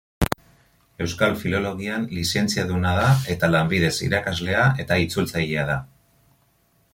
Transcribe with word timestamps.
Euskal 1.07 1.35
Filologian 1.41 2.07
lizentziaduna 2.19 2.93
da 3.01 3.11
eta 3.35 3.51
lanbidez 3.57 3.93
irakaslea 4.09 4.65
eta 4.85 4.99
itzultzailea 5.05 5.69
da. 5.73 5.77